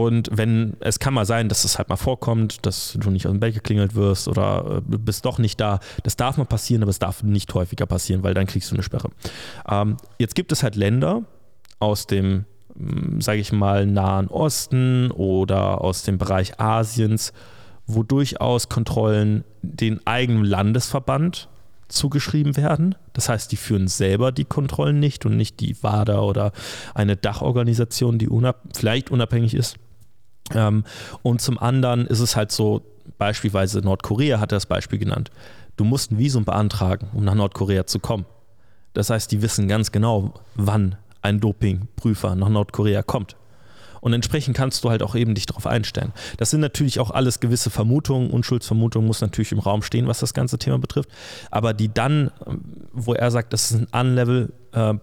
[0.00, 3.32] und wenn, es kann mal sein, dass es halt mal vorkommt, dass du nicht aus
[3.32, 5.80] dem Bett geklingelt wirst oder äh, du bist doch nicht da.
[6.02, 8.82] Das darf mal passieren, aber es darf nicht häufiger passieren, weil dann kriegst du eine
[8.82, 9.10] Sperre.
[9.68, 11.22] Ähm, jetzt gibt es halt Länder
[11.78, 12.44] aus dem,
[13.18, 17.32] sage ich mal, Nahen Osten oder aus dem Bereich Asiens,
[17.86, 21.48] wo durchaus Kontrollen den eigenen Landesverband
[21.92, 22.94] zugeschrieben werden.
[23.12, 26.52] Das heißt, die führen selber die Kontrollen nicht und nicht die WADA oder
[26.94, 29.76] eine Dachorganisation, die unab vielleicht unabhängig ist.
[30.54, 30.84] Ähm,
[31.22, 32.82] und zum anderen ist es halt so,
[33.18, 35.30] beispielsweise Nordkorea hat das Beispiel genannt.
[35.76, 38.26] Du musst ein Visum beantragen, um nach Nordkorea zu kommen.
[38.92, 43.36] Das heißt, die wissen ganz genau, wann ein Dopingprüfer nach Nordkorea kommt.
[44.00, 46.12] Und entsprechend kannst du halt auch eben dich darauf einstellen.
[46.36, 48.30] Das sind natürlich auch alles gewisse Vermutungen.
[48.30, 51.08] Unschuldsvermutung muss natürlich im Raum stehen, was das ganze Thema betrifft.
[51.52, 52.32] Aber die dann,
[52.92, 54.94] wo er sagt, das ist ein Unlevel äh,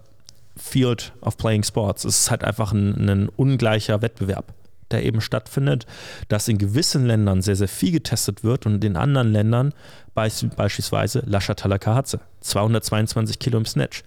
[0.57, 4.53] Field of Playing Sports, es ist halt einfach ein, ein ungleicher Wettbewerb
[4.91, 5.85] der eben stattfindet,
[6.27, 9.73] dass in gewissen Ländern sehr, sehr viel getestet wird und in anderen Ländern,
[10.13, 14.03] beispielsweise Lascha Talakahatze, 222 Kilo im Snatch,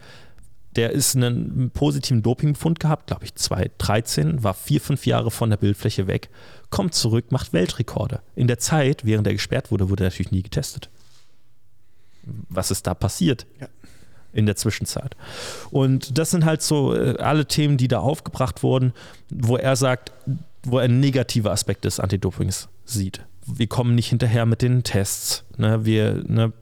[0.76, 5.58] der ist einen positiven Dopingbefund gehabt, glaube ich 2013, war vier, fünf Jahre von der
[5.58, 6.30] Bildfläche weg,
[6.70, 8.20] kommt zurück, macht Weltrekorde.
[8.34, 10.88] In der Zeit, während er gesperrt wurde, wurde er natürlich nie getestet.
[12.48, 13.46] Was ist da passiert?
[13.60, 13.68] Ja.
[14.32, 15.14] In der Zwischenzeit.
[15.70, 18.94] Und das sind halt so äh, alle Themen, die da aufgebracht wurden,
[19.28, 20.10] wo er sagt,
[20.64, 25.44] wo er negative Aspekte des Antidopings sieht wir kommen nicht hinterher mit den Tests.
[25.56, 25.84] Ne?
[25.84, 26.52] Wir, ne?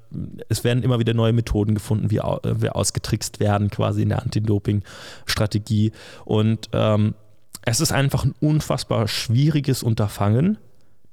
[0.48, 5.92] Es werden immer wieder neue Methoden gefunden, wie wir ausgetrickst werden, quasi in der Anti-Doping-Strategie.
[6.24, 7.14] Und ähm,
[7.64, 10.58] es ist einfach ein unfassbar schwieriges Unterfangen,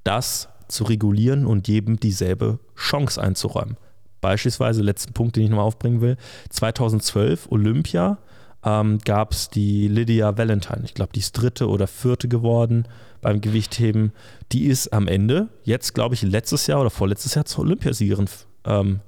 [0.03, 3.77] das zu regulieren und jedem dieselbe Chance einzuräumen.
[4.21, 6.17] Beispielsweise, letzten Punkt, den ich nochmal aufbringen will:
[6.49, 8.17] 2012 Olympia
[8.63, 10.81] ähm, gab es die Lydia Valentine.
[10.83, 12.87] Ich glaube, die ist dritte oder vierte geworden
[13.21, 14.13] beim Gewichtheben.
[14.51, 18.29] Die ist am Ende, jetzt glaube ich, letztes Jahr oder vorletztes Jahr zur Olympiasiegerin
[18.65, 18.99] ähm,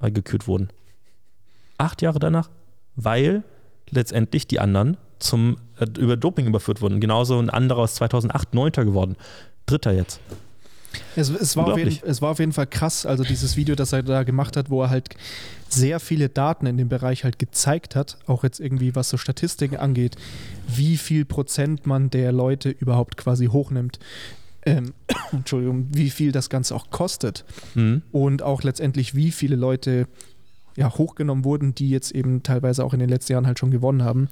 [0.00, 0.68] gekürt worden.
[1.78, 2.50] Acht Jahre danach,
[2.96, 3.42] weil
[3.90, 7.00] letztendlich die anderen zum, äh, über Doping überführt wurden.
[7.00, 9.16] Genauso ein anderer aus 2008 Neunter geworden.
[9.66, 10.20] Dritter jetzt.
[11.16, 14.02] Es, es, war jeden, es, war auf jeden, Fall krass, also dieses Video, das er
[14.02, 15.10] da gemacht hat, wo er halt
[15.68, 19.76] sehr viele Daten in dem Bereich halt gezeigt hat, auch jetzt irgendwie was so Statistiken
[19.76, 20.16] angeht,
[20.68, 23.98] wie viel Prozent man der Leute überhaupt quasi hochnimmt.
[24.64, 24.92] Ähm,
[25.32, 28.02] Entschuldigung, wie viel das Ganze auch kostet mhm.
[28.12, 30.06] und auch letztendlich wie viele Leute
[30.76, 34.02] ja, hochgenommen wurden, die jetzt eben teilweise auch in den letzten Jahren halt schon gewonnen
[34.02, 34.28] haben.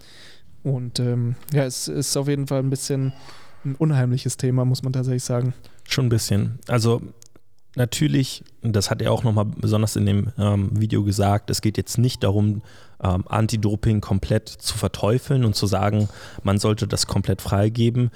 [0.62, 3.12] Und ähm, ja, es ist auf jeden Fall ein bisschen
[3.64, 5.54] ein unheimliches Thema, muss man tatsächlich sagen.
[5.88, 6.58] Schon ein bisschen.
[6.68, 7.02] Also
[7.76, 11.98] natürlich, das hat er auch nochmal besonders in dem ähm, Video gesagt, es geht jetzt
[11.98, 12.62] nicht darum,
[13.02, 16.08] ähm, Anti-Doping komplett zu verteufeln und zu sagen,
[16.42, 18.10] man sollte das komplett freigeben.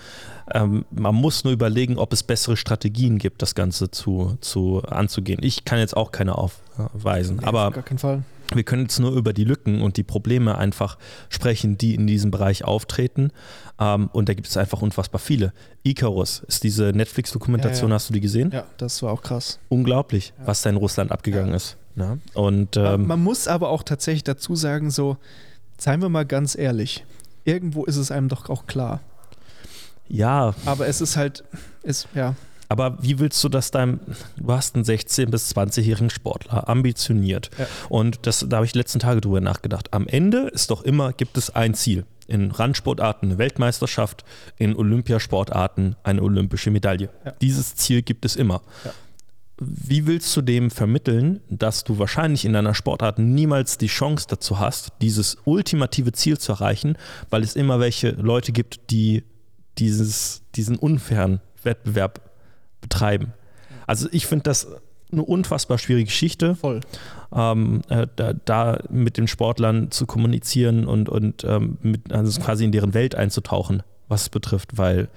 [0.52, 5.40] Ähm, man muss nur überlegen, ob es bessere Strategien gibt, das Ganze zu, zu anzugehen.
[5.42, 8.22] Ich kann jetzt auch keine aufweisen, nee, aber auf gar keinen Fall.
[8.52, 12.30] Wir können jetzt nur über die Lücken und die Probleme einfach sprechen, die in diesem
[12.30, 13.30] Bereich auftreten.
[13.78, 15.52] Ähm, und da gibt es einfach unfassbar viele.
[15.82, 17.94] Icarus ist diese Netflix-Dokumentation, ja, ja.
[17.94, 18.50] hast du die gesehen?
[18.52, 19.58] Ja, das war auch krass.
[19.68, 20.46] Unglaublich, ja.
[20.46, 21.76] was da in Russland abgegangen ist.
[21.96, 22.18] Ja?
[22.34, 25.16] Und, ähm, man muss aber auch tatsächlich dazu sagen, so,
[25.78, 27.04] seien wir mal ganz ehrlich,
[27.44, 29.00] irgendwo ist es einem doch auch klar.
[30.08, 30.54] Ja.
[30.66, 31.44] Aber es ist halt,
[31.82, 32.34] ist, ja.
[32.68, 34.00] Aber wie willst du das deinem,
[34.36, 37.50] du hast einen 16- bis 20-jährigen Sportler, ambitioniert.
[37.58, 37.66] Ja.
[37.88, 39.92] Und das, da habe ich die letzten Tage drüber nachgedacht.
[39.92, 42.04] Am Ende ist doch immer, gibt es ein Ziel.
[42.26, 44.24] In Randsportarten eine Weltmeisterschaft,
[44.56, 47.10] in Olympiasportarten eine olympische Medaille.
[47.24, 47.32] Ja.
[47.40, 48.62] Dieses Ziel gibt es immer.
[48.84, 48.92] Ja.
[49.60, 54.58] Wie willst du dem vermitteln, dass du wahrscheinlich in deiner Sportart niemals die Chance dazu
[54.58, 56.98] hast, dieses ultimative Ziel zu erreichen,
[57.30, 59.22] weil es immer welche Leute gibt, die
[59.78, 62.20] dieses, diesen unfairen Wettbewerb
[62.84, 63.32] betreiben.
[63.86, 64.68] Also ich finde das
[65.10, 66.54] eine unfassbar schwierige Geschichte.
[66.54, 66.80] Voll.
[67.34, 72.64] Ähm, äh, da, da, mit den Sportlern zu kommunizieren und, und ähm, mit, also quasi
[72.64, 75.08] in deren Welt einzutauchen, was es betrifft, weil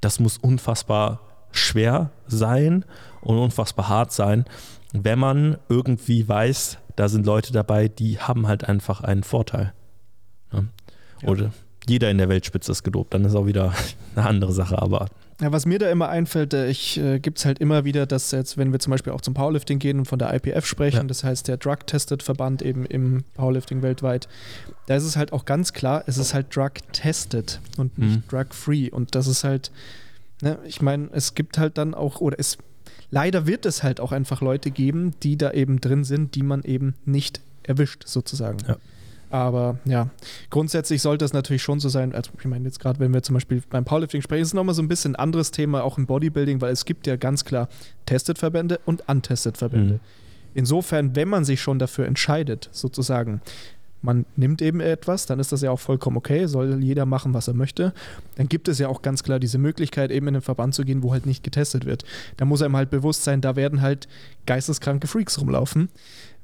[0.00, 2.84] das muss unfassbar schwer sein
[3.20, 4.44] und unfassbar hart sein,
[4.92, 9.72] wenn man irgendwie weiß, da sind Leute dabei, die haben halt einfach einen Vorteil.
[10.52, 10.68] Ne?
[11.22, 11.28] Ja.
[11.28, 11.50] Oder
[11.88, 13.72] jeder in der Weltspitze ist gedopt, dann ist auch wieder
[14.14, 15.08] eine andere Sache, aber
[15.40, 18.32] ja, was mir da immer einfällt, äh, ich äh, gibt es halt immer wieder, dass
[18.32, 21.04] jetzt, wenn wir zum Beispiel auch zum Powerlifting gehen und von der IPF sprechen, ja.
[21.04, 24.28] das heißt der Drug-Tested-Verband eben im Powerlifting weltweit,
[24.86, 28.22] da ist es halt auch ganz klar, es ist halt Drug-Tested und nicht mhm.
[28.28, 28.90] Drug-Free.
[28.90, 29.70] Und das ist halt,
[30.42, 32.58] ne, ich meine, es gibt halt dann auch, oder es
[33.10, 36.62] leider wird es halt auch einfach Leute geben, die da eben drin sind, die man
[36.62, 38.58] eben nicht erwischt, sozusagen.
[38.66, 38.76] Ja.
[39.30, 40.08] Aber ja,
[40.50, 43.34] grundsätzlich sollte es natürlich schon so sein, also ich meine jetzt gerade, wenn wir zum
[43.34, 46.06] Beispiel beim Powerlifting sprechen, ist es nochmal so ein bisschen ein anderes Thema, auch im
[46.06, 47.68] Bodybuilding, weil es gibt ja ganz klar
[48.06, 49.94] Tested-Verbände und Untested-Verbände.
[49.94, 50.00] Mhm.
[50.54, 53.42] Insofern, wenn man sich schon dafür entscheidet, sozusagen,
[54.00, 57.48] man nimmt eben etwas, dann ist das ja auch vollkommen okay, soll jeder machen, was
[57.48, 57.92] er möchte.
[58.36, 61.02] Dann gibt es ja auch ganz klar diese Möglichkeit, eben in den Verband zu gehen,
[61.02, 62.04] wo halt nicht getestet wird.
[62.36, 64.08] Da muss einem halt bewusst sein, da werden halt
[64.46, 65.88] geisteskranke Freaks rumlaufen.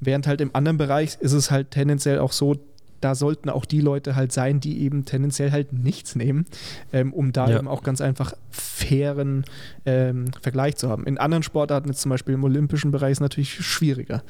[0.01, 2.57] Während halt im anderen Bereich ist es halt tendenziell auch so,
[3.05, 6.45] da sollten auch die Leute halt sein, die eben tendenziell halt nichts nehmen,
[6.91, 7.59] ähm, um da ja.
[7.59, 9.45] eben auch ganz einfach fairen
[9.85, 11.05] ähm, Vergleich zu haben.
[11.05, 14.23] In anderen Sportarten, jetzt zum Beispiel im olympischen Bereich, ist natürlich schwieriger.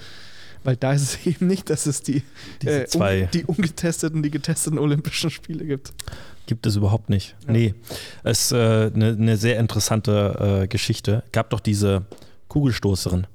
[0.65, 2.21] Weil da ist es eben nicht, dass es die,
[2.65, 5.93] äh, un die ungetesteten, die getesteten Olympischen Spiele gibt.
[6.45, 7.33] Gibt es überhaupt nicht.
[7.45, 7.53] Ja.
[7.53, 7.75] Nee.
[8.25, 11.23] Es ist eine äh, ne, ne sehr interessante äh, Geschichte.
[11.31, 12.03] Gab doch diese
[12.49, 13.25] Kugelstoßerin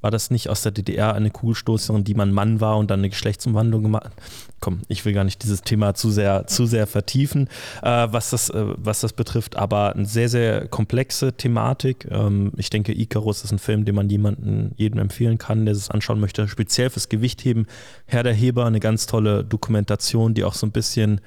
[0.00, 3.10] war das nicht aus der DDR eine Kugelstoßerin, die man Mann war und dann eine
[3.10, 4.12] Geschlechtsumwandlung gemacht hat?
[4.60, 7.48] Komm, ich will gar nicht dieses Thema zu sehr, zu sehr vertiefen,
[7.82, 12.06] äh, was, das, äh, was das betrifft, aber eine sehr, sehr komplexe Thematik.
[12.10, 15.90] Ähm, ich denke, Icarus ist ein Film, den man jemanden, jedem empfehlen kann, der es
[15.90, 17.66] anschauen möchte, speziell fürs Gewichtheben.
[18.06, 21.20] Herr der Heber, eine ganz tolle Dokumentation, die auch so ein bisschen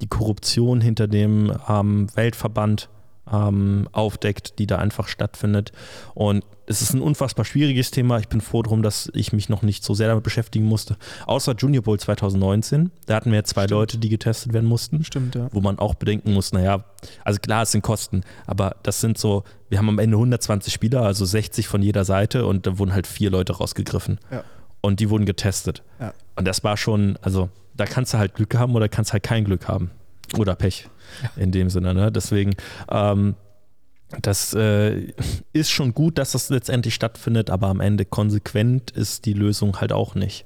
[0.00, 2.88] die Korruption hinter dem ähm, Weltverband
[3.30, 5.72] ähm, aufdeckt, die da einfach stattfindet.
[6.14, 8.18] Und es ist ein unfassbar schwieriges Thema.
[8.18, 10.96] Ich bin froh darum, dass ich mich noch nicht so sehr damit beschäftigen musste.
[11.26, 12.90] Außer Junior Bowl 2019.
[13.06, 13.70] Da hatten wir ja zwei Stimmt.
[13.70, 15.04] Leute, die getestet werden mussten.
[15.04, 15.48] Stimmt, ja.
[15.52, 16.84] Wo man auch bedenken muss, naja,
[17.24, 21.02] also klar, es sind Kosten, aber das sind so, wir haben am Ende 120 Spieler,
[21.02, 24.18] also 60 von jeder Seite und da wurden halt vier Leute rausgegriffen.
[24.30, 24.44] Ja.
[24.80, 25.82] Und die wurden getestet.
[26.00, 26.12] Ja.
[26.36, 29.44] Und das war schon, also da kannst du halt Glück haben oder kannst halt kein
[29.44, 29.90] Glück haben.
[30.38, 30.88] Oder Pech.
[31.36, 31.94] In dem Sinne.
[31.94, 32.12] Ne?
[32.12, 32.54] Deswegen,
[32.90, 33.34] ähm,
[34.20, 35.12] das äh,
[35.52, 39.92] ist schon gut, dass das letztendlich stattfindet, aber am Ende konsequent ist die Lösung halt
[39.92, 40.44] auch nicht.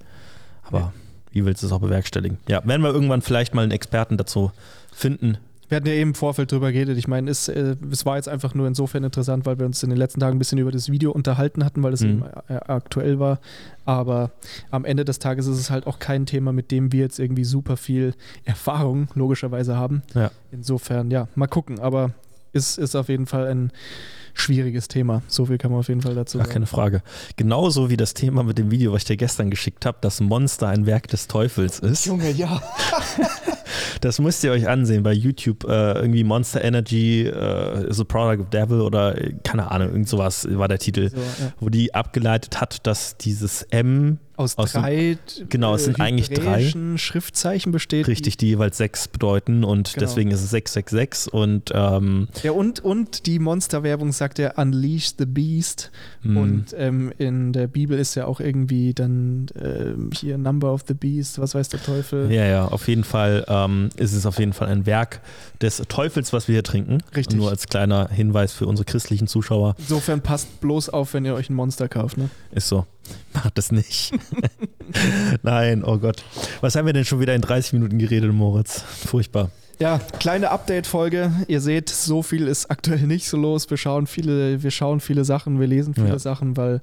[0.63, 0.93] Aber ja.
[1.33, 2.39] wie willst du es auch bewerkstelligen?
[2.49, 4.53] Ja, werden wir irgendwann vielleicht mal einen Experten dazu
[4.93, 6.97] finden, wir hatten ja eben im Vorfeld drüber geredet.
[6.99, 9.91] Ich meine, es, äh, es war jetzt einfach nur insofern interessant, weil wir uns in
[9.91, 12.09] den letzten Tagen ein bisschen über das Video unterhalten hatten, weil es mhm.
[12.09, 13.41] eben äh, aktuell war.
[13.85, 14.33] Aber
[14.71, 17.45] am Ende des Tages ist es halt auch kein Thema, mit dem wir jetzt irgendwie
[17.45, 20.03] super viel Erfahrung logischerweise haben.
[20.15, 20.31] Ja.
[20.51, 21.81] Insofern, ja, mal gucken.
[21.81, 22.13] Aber
[22.53, 23.73] ist, ist auf jeden Fall ein
[24.35, 25.23] schwieriges Thema.
[25.29, 26.53] So viel kann man auf jeden Fall dazu Gar sagen.
[26.53, 27.03] keine Frage.
[27.37, 30.69] Genauso wie das Thema mit dem Video, was ich dir gestern geschickt habe, dass Monster
[30.69, 32.07] ein Werk des Teufels ist.
[32.07, 32.63] Junge, ja.
[34.01, 35.65] das müsst ihr euch ansehen bei YouTube.
[35.65, 40.09] Äh, irgendwie Monster Energy äh, is a Product of Devil oder äh, keine Ahnung, irgend
[40.09, 41.53] sowas war der Titel, so, ja.
[41.61, 45.19] wo die abgeleitet hat, dass dieses M aus, aus drei
[45.49, 48.09] genau, es sind eigentlich drei Schriftzeichen besteht.
[48.09, 50.07] Richtig, die jeweils sechs bedeuten und genau.
[50.07, 55.27] deswegen ist es 666 und ähm, ja und und die Monsterwerbung sagt ja Unleash the
[55.27, 55.91] Beast
[56.23, 56.37] hm.
[56.37, 60.95] und ähm, in der Bibel ist ja auch irgendwie dann ähm, hier Number of the
[60.95, 62.31] Beast, was weiß der Teufel.
[62.33, 65.21] Ja ja, auf jeden Fall ähm, ist es auf jeden Fall ein Werk
[65.61, 66.99] des Teufels, was wir hier trinken.
[67.15, 67.37] Richtig.
[67.37, 69.75] Nur als kleiner Hinweis für unsere christlichen Zuschauer.
[69.79, 72.19] Insofern passt bloß auf, wenn ihr euch ein Monster kauft.
[72.19, 72.31] Ne?
[72.53, 72.87] Ist so.
[73.35, 74.13] Macht das nicht.
[75.43, 76.25] Nein, oh Gott.
[76.61, 78.83] Was haben wir denn schon wieder in 30 Minuten geredet, Moritz?
[78.83, 79.51] Furchtbar.
[79.79, 81.33] Ja, kleine Update-Folge.
[81.49, 83.69] Ihr seht, so viel ist aktuell nicht so los.
[83.69, 86.19] Wir schauen viele, wir schauen viele Sachen, wir lesen viele ja.
[86.19, 86.81] Sachen, weil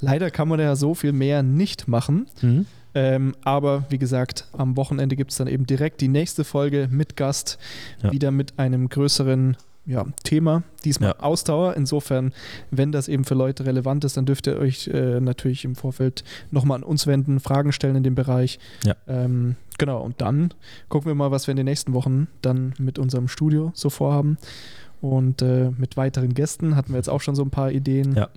[0.00, 2.26] leider kann man ja so viel mehr nicht machen.
[2.40, 2.66] Mhm.
[2.94, 7.16] Ähm, aber wie gesagt, am Wochenende gibt es dann eben direkt die nächste Folge mit
[7.16, 7.58] Gast,
[8.02, 8.12] ja.
[8.12, 11.18] wieder mit einem größeren ja, Thema, diesmal ja.
[11.20, 11.74] Ausdauer.
[11.76, 12.32] Insofern,
[12.70, 16.24] wenn das eben für Leute relevant ist, dann dürft ihr euch äh, natürlich im Vorfeld
[16.50, 18.58] nochmal an uns wenden, Fragen stellen in dem Bereich.
[18.84, 18.94] Ja.
[19.08, 20.54] Ähm, genau, und dann
[20.88, 24.38] gucken wir mal, was wir in den nächsten Wochen dann mit unserem Studio so vorhaben.
[25.00, 28.14] Und äh, mit weiteren Gästen hatten wir jetzt auch schon so ein paar Ideen.
[28.14, 28.28] Ja.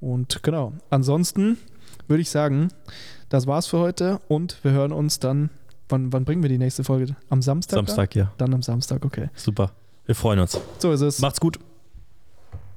[0.00, 1.58] Und genau, ansonsten
[2.08, 2.68] würde ich sagen,
[3.28, 5.50] das war's für heute und wir hören uns dann.
[5.90, 7.16] Wann, wann bringen wir die nächste Folge?
[7.30, 7.76] Am Samstag?
[7.76, 8.24] Samstag, dann?
[8.24, 8.32] ja.
[8.36, 9.30] Dann am Samstag, okay.
[9.34, 9.72] Super.
[10.08, 10.58] Wir freuen uns.
[10.78, 11.18] So ist es.
[11.18, 11.58] Macht's gut.